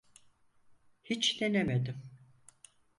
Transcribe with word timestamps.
Hiç 1.03 1.41
denemedim. 1.41 1.97